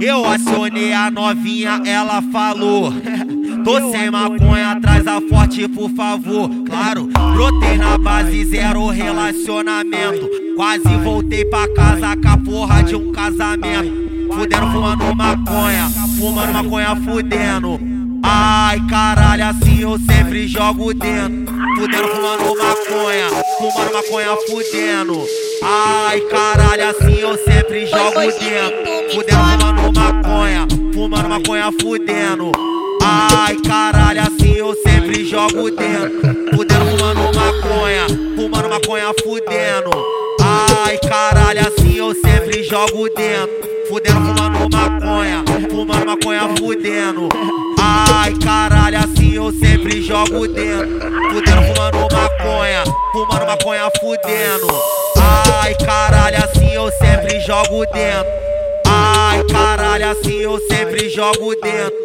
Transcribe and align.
Eu 0.00 0.24
acionei 0.24 0.92
a 0.92 1.10
novinha, 1.10 1.82
ela 1.84 2.22
falou. 2.32 2.92
Tô 3.64 3.90
sem 3.90 4.10
maconha, 4.10 4.78
traz 4.80 5.06
a 5.06 5.20
forte, 5.20 5.66
por 5.68 5.90
favor. 5.90 6.48
Claro, 6.64 7.08
brotei 7.34 7.76
na 7.76 7.98
base, 7.98 8.44
zero 8.44 8.88
relacionamento. 8.88 10.28
Quase 10.56 10.88
voltei 11.02 11.44
pra 11.44 11.72
casa 11.74 12.16
com 12.16 12.28
a 12.28 12.36
porra 12.36 12.82
de 12.82 12.96
um 12.96 13.12
casamento. 13.12 14.08
Fudendo, 14.32 14.70
fumando 14.70 15.14
maconha, 15.14 15.90
fumando 16.18 16.52
maconha, 16.52 16.96
fudendo. 16.96 17.80
Ai, 18.22 18.80
caralho, 18.88 19.46
assim 19.46 19.80
eu 19.80 19.98
sempre 19.98 20.46
jogo 20.46 20.94
dentro. 20.94 21.54
Fudendo, 21.76 22.08
fumando 22.08 22.56
maconha, 22.56 23.28
fumando 23.58 23.92
maconha, 23.92 24.36
fudendo. 24.46 25.26
Ai, 25.62 26.20
caralho, 26.22 26.88
assim 26.88 27.18
eu 27.18 27.36
sempre 27.38 27.86
jogo 27.86 28.20
dentro. 28.20 29.14
Fudendo, 29.14 29.42
fumando 29.50 30.00
maconha, 30.00 30.66
fumando 30.94 31.28
maconha, 31.28 31.72
fudendo. 31.80 32.52
Ai, 33.02 33.56
caralho, 33.56 34.20
assim 34.20 34.54
eu 34.54 34.74
sempre 34.74 35.24
jogo 35.24 35.70
dentro. 35.70 36.20
Fudendo, 36.56 36.86
fumando 36.86 37.36
maconha, 37.36 38.06
fumando 38.36 38.68
maconha, 38.68 39.12
fudendo. 39.22 39.90
Ai, 40.40 40.98
caralho, 40.98 41.60
assim 41.60 41.96
eu 41.96 42.14
sempre 42.14 42.62
jogo 42.62 43.08
dentro. 43.10 43.68
Fudendo, 43.88 44.20
fumando 44.20 44.76
maconha, 44.76 45.44
fumando 45.68 46.06
maconha, 46.06 46.48
fudendo. 46.56 47.28
Ai, 47.80 48.34
caralho, 48.34 48.98
assim 48.98 49.34
eu 49.34 49.50
sempre 49.50 50.00
jogo 50.02 50.46
dentro. 50.46 51.27
Fumando 53.12 53.46
maconha, 53.46 53.90
fudendo. 53.98 54.66
Ai, 55.16 55.74
caralho, 55.76 56.36
assim 56.44 56.72
eu 56.72 56.90
sempre 56.92 57.40
jogo 57.40 57.86
dentro. 57.86 58.32
Ai, 58.86 59.42
caralho, 59.44 60.10
assim 60.10 60.40
eu 60.42 60.58
sempre 60.68 61.08
jogo 61.08 61.54
dentro. 61.56 62.04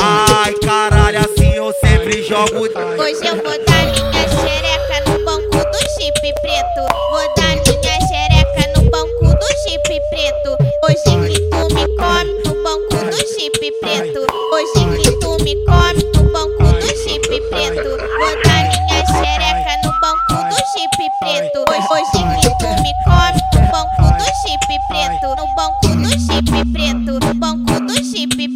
Ai, 0.00 0.52
caralho, 0.54 1.18
assim 1.20 1.54
eu 1.54 1.72
sempre 1.72 2.22
jogo 2.22 2.68
dentro. 2.68 3.02
Hoje 3.02 3.26
eu 3.26 3.36
vou 3.36 3.64
dar 3.64 3.86
minha 3.86 4.28
xereca 4.28 5.10
no 5.10 5.24
banco 5.24 5.70
do 5.70 5.78
chip 5.94 6.20
preto. 6.20 6.86
Vou 7.10 7.34
dar 7.34 7.61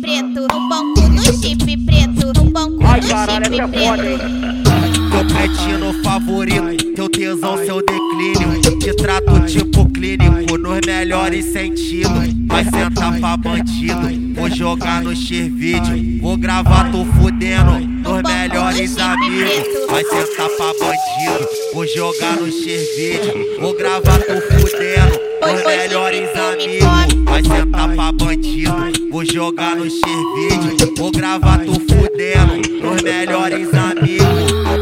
preto. 0.06 0.46
No 0.52 0.68
banco 0.68 1.00
do 1.00 1.22
chip 1.42 1.76
preto. 1.78 2.32
No 2.36 2.50
banco 2.50 2.78
Ai, 2.86 3.00
do 3.00 3.08
caralho, 3.08 3.44
chip 3.44 3.60
é 3.60 3.66
preto. 3.66 4.46
Teu 5.10 5.26
cretino 5.26 6.02
favorito, 6.04 6.92
teu 6.94 7.08
tesão, 7.08 7.56
seu 7.64 7.82
declínio. 7.82 8.78
Te 8.78 8.94
trato 8.94 9.40
tipo 9.46 9.88
clínico, 9.90 10.56
nos 10.56 10.80
melhores 10.86 11.46
sentidos. 11.46 12.36
Vai 12.46 12.64
sentar 12.64 13.18
pra 13.18 13.36
bandido, 13.36 14.34
vou 14.34 14.48
jogar 14.48 15.02
no 15.02 15.14
X-Vídeo. 15.14 16.20
Vou 16.20 16.36
gravar 16.36 16.90
tu 16.92 17.04
fudendo, 17.20 17.72
nos 17.80 18.22
melhores 18.22 18.98
amigos. 18.98 19.50
Vai 19.90 20.04
sentar 20.04 20.48
pra 20.50 20.66
bandido, 20.78 21.48
vou 21.74 21.86
jogar 21.86 22.36
no 22.36 22.46
X-Vídeo. 22.46 23.60
Vou 23.60 23.76
gravar 23.76 24.18
tu 24.18 24.40
fudendo, 24.40 25.20
nos 25.40 25.64
melhores 25.64 26.28
amigos. 26.36 27.24
Vai 27.24 27.42
sentar 27.42 27.75
pra 27.96 28.12
bandido, 28.12 29.10
vou 29.10 29.24
jogar 29.24 29.74
no 29.74 29.86
X-Vídeo. 29.86 30.94
Vou 30.98 31.10
gravar 31.10 31.60
tu 31.64 31.72
fudendo, 31.72 32.82
nos 32.82 33.02
melhores 33.02 33.68
amigos. 33.72 34.26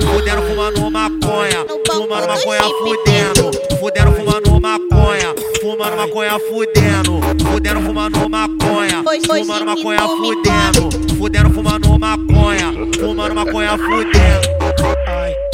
Fudendo, 0.05 0.43
fumando 0.43 0.91
maconha, 0.91 1.65
fumando 1.87 2.27
maconha, 2.27 2.63
fudendo. 2.63 3.51
Fudendo, 3.79 4.13
fumando 4.13 4.61
maconha, 4.61 5.35
fumando 5.63 5.97
maconha, 5.97 6.39
fudendo. 6.41 7.21
Fudendo, 7.51 7.81
fumando 7.83 8.29
maconha, 8.29 9.05
fumando 9.27 9.67
maconha, 9.67 10.09
fudendo. 10.09 11.17
Fudendo, 11.17 11.51
fumando 11.51 11.99
maconha, 11.99 12.73
fumando 12.99 13.35
maconha, 13.35 13.79
fudendo. 13.79 15.54